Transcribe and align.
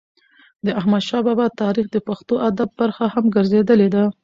د 0.65 0.67
احمدشا 0.79 1.19
بابا 1.27 1.45
تاریخ 1.61 1.85
د 1.91 1.97
پښتو 2.07 2.33
ادب 2.49 2.69
برخه 2.79 3.05
هم 3.13 3.25
ګرځېدلې 3.35 3.89
ده. 3.95 4.03